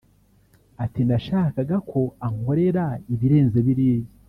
[0.83, 4.07] Ati “Nashakaga ko ankorera ibirenze biriya